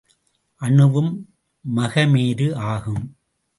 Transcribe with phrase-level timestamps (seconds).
[0.61, 1.11] அணுவும்
[1.75, 3.03] மகமேரு ஆகும்.